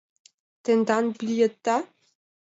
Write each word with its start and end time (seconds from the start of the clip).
—Тендан 0.63 1.05
билетда? 1.19 1.77